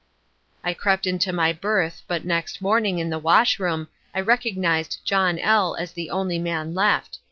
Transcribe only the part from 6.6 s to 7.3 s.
left.